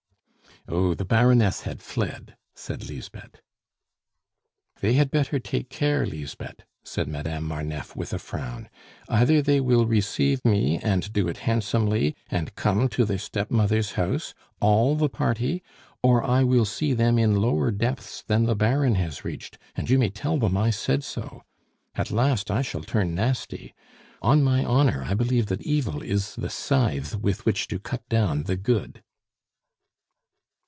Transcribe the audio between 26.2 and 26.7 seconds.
the